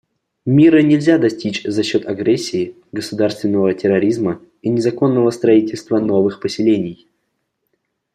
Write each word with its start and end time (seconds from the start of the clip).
Мира 0.47 0.81
нельзя 0.81 1.19
достичь 1.19 1.63
за 1.63 1.83
счет 1.83 2.07
агрессии, 2.07 2.75
государственного 2.91 3.75
терроризма 3.75 4.41
и 4.63 4.69
незаконного 4.69 5.29
строительства 5.29 5.99
новых 5.99 6.39
поселений. 6.39 7.07